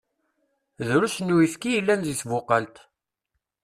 Drusn 0.79 1.33
uyefki 1.35 1.67
i 1.69 1.73
yellan 1.75 2.01
deg 2.03 2.17
tbuqalt. 2.21 2.75